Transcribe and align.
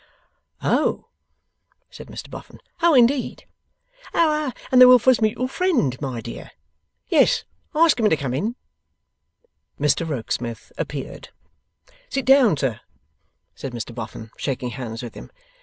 'Oh!' 0.63 1.09
said 1.91 2.07
Mr 2.07 2.27
Boffin. 2.31 2.59
'Oh 2.81 2.95
indeed! 2.95 3.45
Our 4.15 4.51
and 4.71 4.81
the 4.81 4.87
Wilfers' 4.87 5.21
Mutual 5.21 5.47
Friend, 5.47 5.95
my 6.01 6.21
dear. 6.21 6.49
Yes. 7.07 7.43
Ask 7.75 7.99
him 7.99 8.09
to 8.09 8.17
come 8.17 8.33
in.' 8.33 8.55
Mr 9.79 10.09
Rokesmith 10.09 10.71
appeared. 10.75 11.29
'Sit 12.09 12.25
down, 12.25 12.57
sir,' 12.57 12.79
said 13.53 13.73
Mr 13.73 13.93
Boffin, 13.93 14.31
shaking 14.39 14.69
hands 14.71 15.03
with 15.03 15.13
him. 15.13 15.29